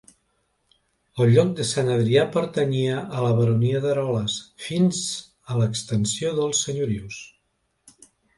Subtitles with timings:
[1.25, 4.39] El lloc de Sant Adrià pertanyia a la baronia d'Eroles,
[4.69, 5.03] fins
[5.53, 7.21] a l'extinció dels senyorius.